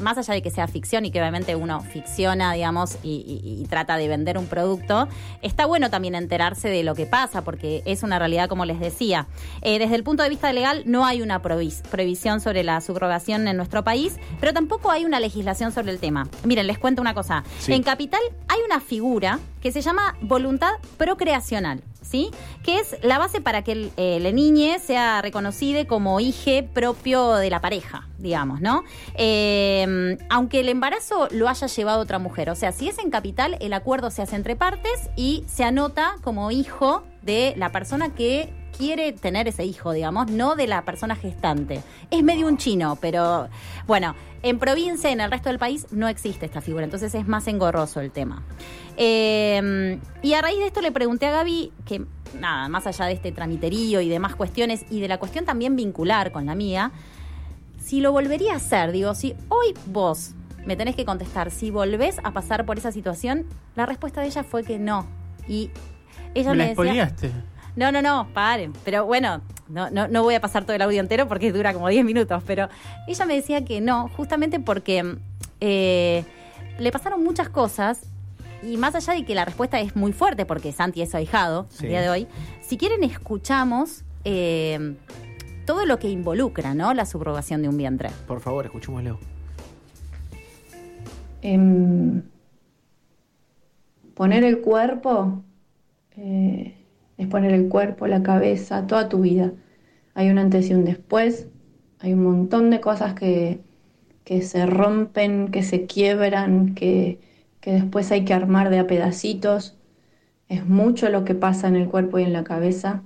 más 0.00 0.18
allá 0.18 0.34
de 0.34 0.42
que 0.42 0.50
sea 0.50 0.66
ficción 0.66 1.04
y 1.04 1.10
que 1.10 1.20
obviamente 1.20 1.56
uno 1.56 1.80
ficciona, 1.80 2.52
digamos, 2.52 2.96
y, 3.02 3.40
y- 3.44 3.62
y 3.62 3.66
trata 3.66 3.96
de 3.96 4.08
vender 4.08 4.38
un 4.38 4.46
producto, 4.46 5.08
está 5.42 5.66
bueno 5.66 5.90
también 5.90 6.14
enterarse 6.14 6.68
de 6.68 6.82
lo 6.82 6.94
que 6.94 7.06
pasa, 7.06 7.42
porque 7.42 7.82
es 7.86 8.02
una 8.02 8.18
realidad, 8.18 8.48
como 8.48 8.64
les 8.64 8.78
decía. 8.80 9.26
Eh, 9.62 9.78
desde 9.78 9.94
el 9.96 10.04
punto 10.04 10.22
de 10.22 10.28
vista 10.28 10.52
legal, 10.52 10.82
no 10.86 11.04
hay 11.06 11.22
una 11.22 11.40
prohibición 11.42 12.40
sobre 12.40 12.62
la 12.64 12.80
subrogación 12.80 13.48
en 13.48 13.56
nuestro 13.56 13.84
país, 13.84 14.16
pero 14.40 14.52
tampoco 14.52 14.90
hay 14.90 15.04
una 15.04 15.20
legislación 15.20 15.72
sobre 15.72 15.92
el 15.92 15.98
tema. 15.98 16.28
Miren, 16.44 16.66
les 16.66 16.78
cuento 16.78 17.00
una 17.02 17.14
cosa. 17.14 17.44
Sí. 17.58 17.72
En 17.72 17.82
Capital 17.82 18.20
hay 18.48 18.58
una 18.66 18.80
figura 18.80 19.38
que 19.64 19.72
se 19.72 19.80
llama 19.80 20.14
voluntad 20.20 20.72
procreacional. 20.98 21.82
¿Sí? 22.02 22.30
Que 22.62 22.80
es 22.80 22.98
la 23.02 23.16
base 23.16 23.40
para 23.40 23.64
que 23.64 23.72
el, 23.72 23.92
eh, 23.96 24.78
sea 24.78 25.22
reconocida 25.22 25.86
como 25.86 26.20
hije 26.20 26.62
propio 26.62 27.32
de 27.36 27.48
la 27.48 27.62
pareja, 27.62 28.06
digamos, 28.18 28.60
¿no? 28.60 28.84
Eh, 29.14 30.18
aunque 30.28 30.60
el 30.60 30.68
embarazo 30.68 31.28
lo 31.30 31.48
haya 31.48 31.66
llevado 31.66 32.00
otra 32.00 32.18
mujer. 32.18 32.50
O 32.50 32.54
sea, 32.54 32.72
si 32.72 32.90
es 32.90 32.98
en 32.98 33.10
capital, 33.10 33.56
el 33.58 33.72
acuerdo 33.72 34.10
se 34.10 34.20
hace 34.20 34.36
entre 34.36 34.54
partes 34.54 35.08
y 35.16 35.44
se 35.48 35.64
anota 35.64 36.16
como 36.22 36.50
hijo 36.50 37.02
de 37.22 37.54
la 37.56 37.72
persona 37.72 38.14
que 38.14 38.52
quiere 38.76 39.12
tener 39.12 39.48
ese 39.48 39.64
hijo, 39.64 39.92
digamos, 39.92 40.30
no 40.30 40.56
de 40.56 40.66
la 40.66 40.84
persona 40.84 41.16
gestante. 41.16 41.82
Es 42.10 42.22
medio 42.22 42.46
un 42.46 42.56
chino, 42.56 42.96
pero 43.00 43.48
bueno, 43.86 44.14
en 44.42 44.58
provincia, 44.58 45.10
en 45.10 45.20
el 45.20 45.30
resto 45.30 45.48
del 45.48 45.58
país, 45.58 45.86
no 45.90 46.08
existe 46.08 46.46
esta 46.46 46.60
figura, 46.60 46.84
entonces 46.84 47.14
es 47.14 47.26
más 47.26 47.46
engorroso 47.46 48.00
el 48.00 48.10
tema. 48.10 48.42
Eh, 48.96 49.98
y 50.22 50.34
a 50.34 50.42
raíz 50.42 50.58
de 50.58 50.66
esto 50.66 50.80
le 50.80 50.92
pregunté 50.92 51.26
a 51.26 51.30
Gaby 51.30 51.72
que, 51.84 52.04
nada, 52.38 52.68
más 52.68 52.86
allá 52.86 53.06
de 53.06 53.12
este 53.12 53.32
tramiterío 53.32 54.00
y 54.00 54.08
demás 54.08 54.34
cuestiones, 54.36 54.84
y 54.90 55.00
de 55.00 55.08
la 55.08 55.18
cuestión 55.18 55.44
también 55.44 55.76
vincular 55.76 56.32
con 56.32 56.46
la 56.46 56.54
mía, 56.54 56.92
si 57.78 58.00
lo 58.00 58.12
volvería 58.12 58.54
a 58.54 58.56
hacer, 58.56 58.92
digo, 58.92 59.14
si 59.14 59.34
hoy 59.48 59.74
vos 59.86 60.34
me 60.64 60.76
tenés 60.76 60.96
que 60.96 61.04
contestar, 61.04 61.50
si 61.50 61.70
volvés 61.70 62.16
a 62.24 62.32
pasar 62.32 62.64
por 62.64 62.78
esa 62.78 62.92
situación, 62.92 63.46
la 63.76 63.86
respuesta 63.86 64.20
de 64.20 64.28
ella 64.28 64.42
fue 64.42 64.64
que 64.64 64.78
no. 64.78 65.06
Y 65.46 65.70
ella 66.34 66.50
Me 66.50 66.74
me, 66.74 66.74
la 66.74 67.06
decía... 67.06 67.44
No, 67.76 67.90
no, 67.92 68.02
no, 68.02 68.28
paren. 68.32 68.72
Pero 68.84 69.04
bueno, 69.06 69.40
no, 69.68 69.90
no, 69.90 70.06
no 70.08 70.22
voy 70.22 70.34
a 70.34 70.40
pasar 70.40 70.64
todo 70.64 70.74
el 70.76 70.82
audio 70.82 71.00
entero 71.00 71.26
porque 71.28 71.52
dura 71.52 71.72
como 71.72 71.88
10 71.88 72.04
minutos. 72.04 72.42
Pero 72.46 72.68
ella 73.06 73.26
me 73.26 73.34
decía 73.34 73.64
que 73.64 73.80
no, 73.80 74.08
justamente 74.16 74.60
porque 74.60 75.16
eh, 75.60 76.24
le 76.78 76.92
pasaron 76.92 77.22
muchas 77.24 77.48
cosas. 77.48 78.06
Y 78.62 78.76
más 78.78 78.94
allá 78.94 79.12
de 79.12 79.24
que 79.24 79.34
la 79.34 79.44
respuesta 79.44 79.78
es 79.80 79.94
muy 79.94 80.12
fuerte, 80.12 80.46
porque 80.46 80.72
Santi 80.72 81.02
es 81.02 81.10
su 81.10 81.16
ahijado 81.18 81.66
Sí. 81.68 81.84
el 81.84 81.90
día 81.90 82.00
de 82.00 82.08
hoy, 82.08 82.26
si 82.62 82.78
quieren 82.78 83.04
escuchamos 83.04 84.04
eh, 84.24 84.96
todo 85.66 85.84
lo 85.84 85.98
que 85.98 86.08
involucra, 86.08 86.74
¿no? 86.74 86.94
La 86.94 87.04
subrogación 87.04 87.60
de 87.60 87.68
un 87.68 87.76
vientre. 87.76 88.10
Por 88.26 88.40
favor, 88.40 88.64
escuchémoslo. 88.64 89.18
Em, 91.42 92.22
poner 94.14 94.44
el 94.44 94.60
cuerpo 94.62 95.42
eh, 96.16 96.74
es 97.18 97.26
poner 97.28 97.52
el 97.52 97.68
cuerpo, 97.68 98.06
la 98.06 98.22
cabeza, 98.22 98.86
toda 98.86 99.08
tu 99.08 99.20
vida. 99.20 99.52
Hay 100.14 100.30
un 100.30 100.38
antes 100.38 100.70
y 100.70 100.74
un 100.74 100.84
después, 100.84 101.48
hay 102.00 102.12
un 102.12 102.22
montón 102.22 102.70
de 102.70 102.80
cosas 102.80 103.14
que, 103.14 103.60
que 104.24 104.42
se 104.42 104.66
rompen, 104.66 105.50
que 105.50 105.62
se 105.62 105.86
quiebran, 105.86 106.74
que, 106.74 107.20
que 107.60 107.72
después 107.72 108.10
hay 108.12 108.24
que 108.24 108.34
armar 108.34 108.70
de 108.70 108.78
a 108.78 108.86
pedacitos. 108.86 109.76
Es 110.48 110.66
mucho 110.66 111.08
lo 111.08 111.24
que 111.24 111.34
pasa 111.34 111.68
en 111.68 111.76
el 111.76 111.88
cuerpo 111.88 112.18
y 112.18 112.24
en 112.24 112.32
la 112.32 112.44
cabeza. 112.44 113.02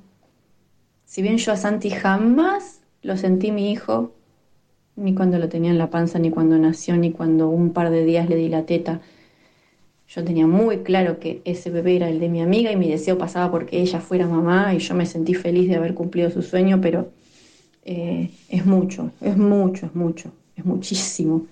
Si 1.04 1.22
bien 1.22 1.38
yo 1.38 1.52
a 1.52 1.56
Santi 1.56 1.90
jamás 1.90 2.82
lo 3.02 3.16
sentí 3.16 3.52
mi 3.52 3.70
hijo, 3.70 4.14
ni 4.96 5.14
cuando 5.14 5.38
lo 5.38 5.48
tenía 5.48 5.70
en 5.70 5.78
la 5.78 5.90
panza, 5.90 6.18
ni 6.18 6.30
cuando 6.30 6.58
nació, 6.58 6.96
ni 6.96 7.12
cuando 7.12 7.48
un 7.48 7.72
par 7.72 7.90
de 7.90 8.04
días 8.04 8.28
le 8.28 8.36
di 8.36 8.48
la 8.48 8.66
teta. 8.66 9.00
Yo 10.08 10.24
tenía 10.24 10.46
muy 10.46 10.78
claro 10.78 11.18
que 11.18 11.42
ese 11.44 11.70
bebé 11.70 11.96
era 11.96 12.08
el 12.08 12.18
de 12.18 12.30
mi 12.30 12.40
amiga 12.40 12.72
y 12.72 12.76
mi 12.76 12.88
deseo 12.88 13.18
pasaba 13.18 13.50
porque 13.50 13.78
ella 13.80 14.00
fuera 14.00 14.26
mamá 14.26 14.74
y 14.74 14.78
yo 14.78 14.94
me 14.94 15.04
sentí 15.04 15.34
feliz 15.34 15.68
de 15.68 15.76
haber 15.76 15.92
cumplido 15.92 16.30
su 16.30 16.40
sueño, 16.42 16.80
pero 16.80 17.10
eh, 17.84 18.30
es 18.48 18.64
mucho, 18.64 19.10
es 19.20 19.36
mucho, 19.36 19.86
es 19.86 19.94
mucho, 19.94 20.32
es 20.56 20.64
muchísimo. 20.64 21.46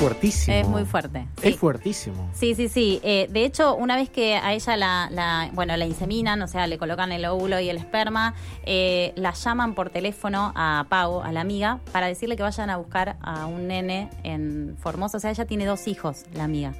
Fuertísimo. 0.00 0.56
Es 0.56 0.66
muy 0.68 0.84
fuerte. 0.84 1.26
sí. 1.40 1.48
Es 1.48 1.56
fuertísimo. 1.56 2.28
Sí, 2.34 2.54
sí, 2.54 2.68
sí. 2.68 3.00
Eh, 3.02 3.28
de 3.30 3.44
hecho, 3.44 3.74
una 3.76 3.96
vez 3.96 4.08
que 4.10 4.34
a 4.36 4.52
ella 4.52 4.76
la, 4.76 5.08
la- 5.10 5.50
bueno, 5.52 5.76
la 5.76 5.86
inseminan, 5.86 6.40
o 6.42 6.48
sea, 6.48 6.66
le 6.66 6.78
colocan 6.78 7.12
el 7.12 7.24
óvulo 7.26 7.60
y 7.60 7.68
el 7.68 7.76
esperma, 7.76 8.34
eh, 8.64 9.12
la 9.16 9.32
llaman 9.32 9.74
por 9.74 9.90
teléfono 9.90 10.52
a 10.56 10.86
Pau, 10.88 11.20
a 11.20 11.30
la 11.32 11.40
amiga, 11.42 11.78
para 11.92 12.06
decirle 12.06 12.36
que 12.36 12.42
vayan 12.42 12.70
a 12.70 12.76
buscar 12.78 13.16
a 13.20 13.46
un 13.46 13.68
nene 13.68 14.08
en 14.24 14.76
Formosa. 14.80 15.18
O 15.18 15.20
sea, 15.20 15.30
ella 15.30 15.44
tiene 15.44 15.66
dos 15.66 15.86
hijos, 15.86 16.24
la 16.34 16.44
amiga. 16.44 16.72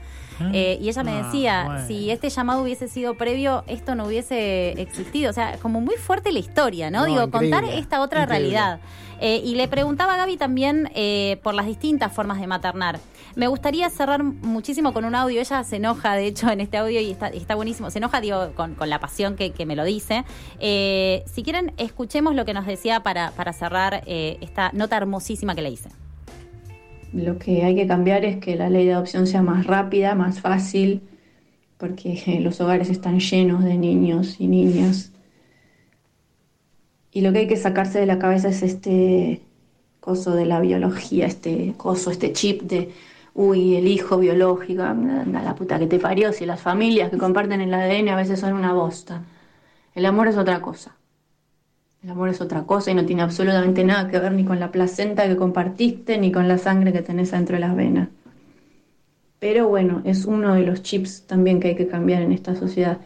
Eh, 0.52 0.78
y 0.80 0.88
ella 0.88 1.02
me 1.02 1.12
Ah, 1.12 1.22
decía, 1.24 1.62
bueno. 1.66 1.86
si 1.86 2.10
este 2.10 2.28
llamado 2.30 2.62
hubiese 2.62 2.88
sido 2.88 3.14
previo, 3.14 3.64
esto 3.66 3.94
no 3.94 4.06
hubiese 4.06 4.72
existido. 4.80 5.30
O 5.30 5.32
sea, 5.32 5.58
como 5.58 5.80
muy 5.80 5.96
fuerte 5.96 6.32
la 6.32 6.38
historia, 6.38 6.90
¿no? 6.90 7.00
No, 7.00 7.06
Digo, 7.06 7.30
contar 7.30 7.64
esta 7.64 8.00
otra 8.00 8.22
increíble. 8.22 8.50
realidad. 8.50 8.80
Eh, 9.22 9.42
y 9.44 9.54
le 9.54 9.68
preguntaba 9.68 10.14
a 10.14 10.16
Gaby 10.16 10.38
también 10.38 10.90
eh, 10.94 11.38
por 11.42 11.52
las 11.52 11.66
distintas 11.66 12.10
formas 12.10 12.40
de 12.40 12.46
maternar. 12.46 12.98
Me 13.36 13.48
gustaría 13.48 13.88
cerrar 13.90 14.22
muchísimo 14.22 14.94
con 14.94 15.04
un 15.04 15.14
audio. 15.14 15.40
Ella 15.42 15.62
se 15.62 15.76
enoja, 15.76 16.14
de 16.14 16.26
hecho, 16.28 16.48
en 16.50 16.60
este 16.62 16.78
audio 16.78 17.00
y 17.00 17.10
está, 17.10 17.28
está 17.28 17.54
buenísimo. 17.54 17.90
Se 17.90 17.98
enoja, 17.98 18.20
digo, 18.22 18.52
con, 18.54 18.74
con 18.74 18.88
la 18.88 18.98
pasión 18.98 19.36
que, 19.36 19.50
que 19.52 19.66
me 19.66 19.76
lo 19.76 19.84
dice. 19.84 20.24
Eh, 20.58 21.22
si 21.32 21.42
quieren, 21.42 21.72
escuchemos 21.76 22.34
lo 22.34 22.46
que 22.46 22.54
nos 22.54 22.64
decía 22.64 23.02
para, 23.02 23.32
para 23.32 23.52
cerrar 23.52 24.02
eh, 24.06 24.38
esta 24.40 24.70
nota 24.72 24.96
hermosísima 24.96 25.54
que 25.54 25.62
le 25.62 25.70
hice. 25.70 25.90
Lo 27.12 27.38
que 27.38 27.64
hay 27.64 27.74
que 27.74 27.86
cambiar 27.86 28.24
es 28.24 28.36
que 28.38 28.56
la 28.56 28.70
ley 28.70 28.86
de 28.86 28.92
adopción 28.92 29.26
sea 29.26 29.42
más 29.42 29.66
rápida, 29.66 30.14
más 30.14 30.40
fácil, 30.40 31.02
porque 31.78 32.38
los 32.42 32.60
hogares 32.60 32.90
están 32.90 33.20
llenos 33.20 33.64
de 33.64 33.76
niños 33.76 34.36
y 34.38 34.46
niñas. 34.46 35.12
Y 37.12 37.22
lo 37.22 37.32
que 37.32 37.40
hay 37.40 37.48
que 37.48 37.56
sacarse 37.56 37.98
de 37.98 38.06
la 38.06 38.18
cabeza 38.18 38.48
es 38.48 38.62
este 38.62 39.42
coso 39.98 40.34
de 40.34 40.46
la 40.46 40.60
biología, 40.60 41.26
este 41.26 41.74
coso, 41.76 42.10
este 42.10 42.32
chip 42.32 42.62
de, 42.62 42.92
uy, 43.34 43.76
el 43.76 43.88
hijo 43.88 44.18
biológico, 44.18 44.82
anda 44.82 45.42
la 45.42 45.54
puta 45.56 45.78
que 45.78 45.86
te 45.86 45.98
parió, 45.98 46.32
si 46.32 46.46
las 46.46 46.60
familias 46.60 47.10
que 47.10 47.18
comparten 47.18 47.60
el 47.60 47.74
ADN 47.74 48.08
a 48.10 48.16
veces 48.16 48.40
son 48.40 48.54
una 48.54 48.72
bosta. 48.72 49.24
El 49.94 50.06
amor 50.06 50.28
es 50.28 50.36
otra 50.36 50.60
cosa. 50.60 50.96
El 52.02 52.10
amor 52.10 52.30
es 52.30 52.40
otra 52.40 52.62
cosa 52.62 52.90
y 52.90 52.94
no 52.94 53.04
tiene 53.04 53.22
absolutamente 53.22 53.84
nada 53.84 54.08
que 54.10 54.18
ver 54.18 54.32
ni 54.32 54.44
con 54.44 54.58
la 54.58 54.72
placenta 54.72 55.26
que 55.28 55.36
compartiste 55.36 56.16
ni 56.16 56.32
con 56.32 56.48
la 56.48 56.56
sangre 56.56 56.92
que 56.94 57.02
tenés 57.02 57.30
dentro 57.30 57.56
de 57.56 57.60
las 57.60 57.76
venas. 57.76 58.08
Pero 59.38 59.68
bueno, 59.68 60.00
es 60.04 60.24
uno 60.24 60.54
de 60.54 60.62
los 60.62 60.82
chips 60.82 61.26
también 61.26 61.60
que 61.60 61.68
hay 61.68 61.76
que 61.76 61.88
cambiar 61.88 62.22
en 62.22 62.32
esta 62.32 62.56
sociedad. 62.56 62.98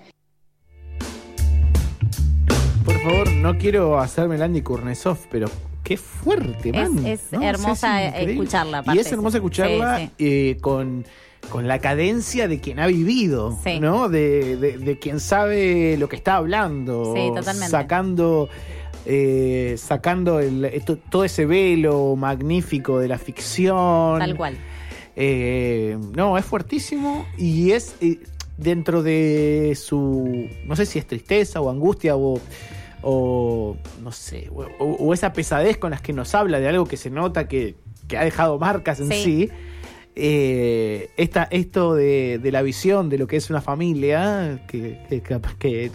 Por 2.84 2.94
favor, 3.02 3.32
no 3.32 3.58
quiero 3.58 3.98
hacerme 3.98 4.36
el 4.36 4.42
Andy 4.42 4.62
Kurnesov, 4.62 5.18
pero 5.30 5.48
qué 5.82 5.96
fuerte, 5.96 6.70
Es- 6.70 6.90
man. 6.90 7.04
es 7.06 7.32
hermosa 7.32 8.06
escucharla, 8.06 8.78
Y 8.78 8.80
aparte, 8.80 9.00
es 9.00 9.12
hermosa 9.12 9.32
sí. 9.32 9.36
escucharla 9.38 9.98
Sí, 9.98 10.10
eh, 10.18 10.56
con, 10.60 11.04
con 11.50 11.66
la 11.66 11.78
cadencia 11.80 12.46
de 12.48 12.60
quien 12.60 12.78
ha 12.78 12.86
vivido, 12.86 13.58
Sí. 13.64 13.80
¿no? 13.80 14.08
De, 14.08 14.56
de- 14.56 14.78
de 14.78 14.98
quien 14.98 15.18
sabe 15.20 15.96
lo 15.98 16.08
que 16.08 16.16
está 16.16 16.36
hablando. 16.36 17.12
Sí, 17.16 17.28
totalmente. 17.34 17.70
Sacando. 17.70 18.48
Eh, 19.06 19.75
sacando 19.78 20.40
el- 20.40 20.64
esto- 20.66 20.96
todo 21.11 21.25
ese 21.25 21.46
velo 21.46 22.16
magnífico 22.16 22.99
de 22.99 23.08
la 23.08 23.18
ficción. 23.18 24.18
Tal 24.18 24.37
cual. 24.37 24.56
Eh, 25.16 25.96
no, 26.16 26.37
es 26.38 26.44
fuertísimo 26.44 27.26
y 27.38 27.70
es 27.70 27.94
eh, 28.00 28.18
dentro 28.56 29.02
de 29.02 29.76
su, 29.80 30.49
no 30.66 30.75
sé 30.76 30.87
si 30.87 30.99
es 30.99 31.06
tristeza 31.06 31.61
o 31.61 31.70
angustia 31.70 32.16
o, 32.16 32.40
o 33.02 33.76
no 34.02 34.11
sé, 34.12 34.50
o, 34.78 35.14
esa 35.14 35.32
pesadez 35.32 35.76
con 35.78 35.90
las 35.92 36.00
que 36.00 36.12
nos 36.12 36.34
habla 36.34 36.58
de 36.58 36.68
algo 36.68 36.87
que 36.87 36.96
se 36.96 37.11
nota 37.11 37.46
que, 37.46 37.76
que 38.08 38.16
ha 38.16 38.25
dejado 38.25 38.58
marcas 38.58 38.99
en 39.00 39.08
Sí. 39.11 39.23
sí. 39.23 39.50
eh, 40.16 41.11
esta, 41.16 41.44
esto 41.50 41.94
de, 41.94 42.38
de 42.42 42.52
la 42.52 42.62
visión 42.62 43.08
de 43.08 43.18
lo 43.18 43.26
que 43.26 43.37
es 43.37 43.50
una 43.50 43.61
familia, 43.61 44.64
que, 44.68 45.00
que 45.08 45.20
capaz 45.20 45.54
que 45.56 45.90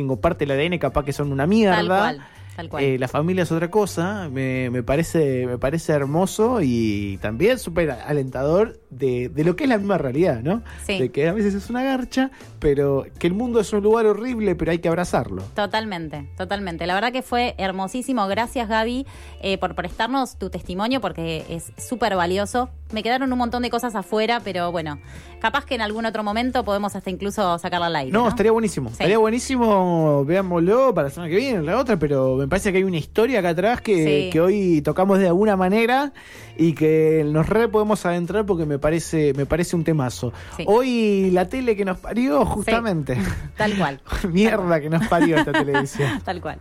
quien 0.00 0.08
comparte 0.08 0.44
el 0.44 0.50
ADN 0.50 0.78
capaz 0.78 1.04
que 1.04 1.12
son 1.12 1.32
una 1.32 1.46
mierda. 1.46 1.76
Tal 1.76 1.86
cual. 1.86 2.26
Tal 2.56 2.68
cual. 2.68 2.84
Eh, 2.84 2.98
la 2.98 3.08
familia 3.08 3.44
es 3.44 3.52
otra 3.52 3.70
cosa, 3.70 4.28
me, 4.28 4.70
me 4.70 4.82
parece, 4.82 5.46
me 5.46 5.58
parece 5.58 5.92
hermoso 5.92 6.60
y 6.62 7.18
también 7.22 7.58
súper 7.58 7.90
alentador 7.90 8.79
de, 8.90 9.28
de 9.28 9.44
lo 9.44 9.56
que 9.56 9.64
es 9.64 9.70
la 9.70 9.78
misma 9.78 9.98
realidad, 9.98 10.40
¿no? 10.42 10.62
Sí. 10.86 10.98
De 10.98 11.10
que 11.10 11.28
a 11.28 11.32
veces 11.32 11.54
es 11.54 11.70
una 11.70 11.82
garcha, 11.82 12.30
pero 12.58 13.06
que 13.18 13.26
el 13.26 13.34
mundo 13.34 13.60
es 13.60 13.72
un 13.72 13.82
lugar 13.82 14.06
horrible, 14.06 14.54
pero 14.56 14.72
hay 14.72 14.78
que 14.78 14.88
abrazarlo. 14.88 15.42
Totalmente, 15.54 16.28
totalmente. 16.36 16.86
La 16.86 16.94
verdad 16.94 17.12
que 17.12 17.22
fue 17.22 17.54
hermosísimo. 17.58 18.26
Gracias, 18.28 18.68
Gaby, 18.68 19.06
eh, 19.42 19.58
por 19.58 19.74
prestarnos 19.74 20.36
tu 20.38 20.50
testimonio, 20.50 21.00
porque 21.00 21.44
es 21.48 21.72
súper 21.76 22.16
valioso 22.16 22.70
me 22.92 23.04
quedaron 23.04 23.32
un 23.32 23.38
montón 23.38 23.62
de 23.62 23.70
cosas 23.70 23.94
afuera, 23.94 24.40
pero 24.42 24.72
bueno, 24.72 24.98
capaz 25.40 25.64
que 25.64 25.76
en 25.76 25.80
algún 25.80 26.06
otro 26.06 26.24
momento 26.24 26.64
podemos 26.64 26.96
hasta 26.96 27.08
incluso 27.08 27.56
sacarla 27.60 27.86
al 27.86 27.94
aire. 27.94 28.10
No, 28.10 28.24
No, 28.24 28.28
estaría 28.28 28.50
buenísimo. 28.50 28.88
Sí. 28.88 28.94
Estaría 28.94 29.16
buenísimo, 29.18 30.24
veámoslo 30.24 30.92
para 30.92 31.06
la 31.06 31.14
semana 31.14 31.30
que 31.30 31.36
viene, 31.36 31.62
la 31.62 31.78
otra, 31.78 32.00
pero 32.00 32.34
me 32.34 32.48
parece 32.48 32.72
que 32.72 32.78
hay 32.78 32.84
una 32.84 32.96
historia 32.96 33.38
acá 33.38 33.50
atrás 33.50 33.80
que, 33.80 34.24
Sí. 34.24 34.30
que 34.32 34.40
hoy 34.40 34.82
tocamos 34.82 35.20
de 35.20 35.28
alguna 35.28 35.54
manera 35.56 36.12
y 36.58 36.72
que 36.72 37.24
nos 37.26 37.48
re 37.48 37.68
podemos 37.68 38.04
adentrar 38.06 38.44
porque 38.44 38.66
me 38.66 38.79
parece, 38.80 39.32
me 39.34 39.46
parece 39.46 39.76
un 39.76 39.84
temazo. 39.84 40.32
Sí. 40.56 40.64
Hoy 40.66 41.30
la 41.30 41.48
tele 41.48 41.76
que 41.76 41.84
nos 41.84 41.98
parió, 41.98 42.44
justamente. 42.44 43.16
Tal 43.56 43.76
cual, 43.76 44.00
Mierda 44.32 44.80
que 44.80 44.90
nos 44.90 45.06
parió 45.06 45.36
esta 45.38 45.52
televisión. 45.64 46.20
tal 46.24 46.40
cual. 46.40 46.58